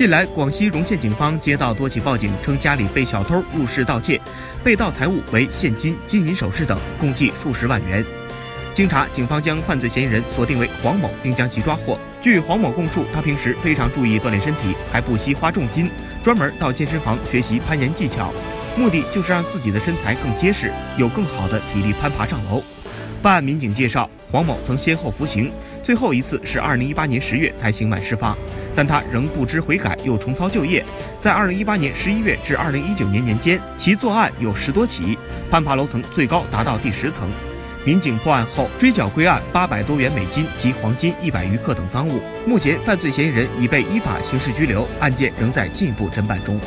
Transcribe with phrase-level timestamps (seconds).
[0.00, 4.18] 近来，广西容县警方接到多起报警，称家里被小偷入室盗窃，
[4.64, 8.02] 被盗财物为现金、金银首饰等，共计数十万元。
[8.72, 12.00] 经查，警方将犯罪嫌疑人锁定为黄某，并将其抓获。
[12.22, 15.90] 据黄某供述，他平时非常注意锻炼身体，还不惜花重金，
[16.24, 18.32] 专门到健身房学习攀岩技巧，
[18.78, 22.64] 目的就是让自己的身材更结实，有更好的体力攀爬上楼。
[23.20, 25.52] 办案民警介绍，黄某曾先后服刑，
[25.82, 28.36] 最后一次是2018年10月才刑满释放。
[28.76, 30.84] 但他仍不知悔改，又重操旧业。
[31.18, 35.18] 在二零一八年十一月至二零一九年年间，其作案有十多起，
[35.50, 37.28] 攀爬楼层最高达到第十层。
[37.84, 42.20] 民警破案后追缴归案八百多元美金及黄金一百余克等赃物。
[42.46, 46.60] 目前，犯罪嫌疑人已被依法刑事拘留，案件仍在进一步侦办中。